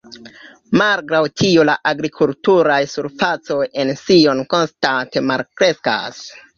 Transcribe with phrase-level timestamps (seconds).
[0.81, 6.31] Malgraŭ tio la agrikulturaj surfacoj en Sion konstante malkreskas.